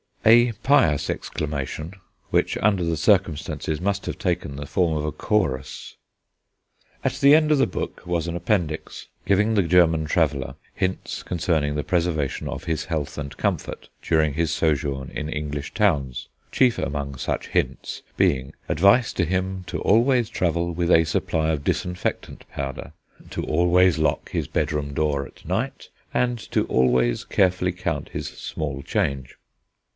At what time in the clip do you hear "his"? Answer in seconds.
12.63-12.85, 14.33-14.51, 24.31-24.47, 28.09-28.27